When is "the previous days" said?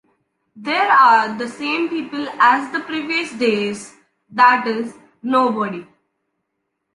2.73-3.95